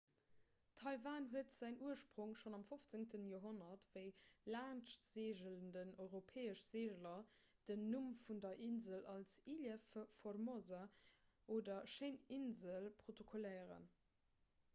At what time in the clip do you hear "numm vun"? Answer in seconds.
7.95-8.41